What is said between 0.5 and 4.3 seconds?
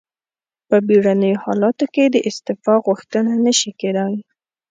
په بیړنیو حالاتو کې د استعفا غوښتنه نشي کیدای.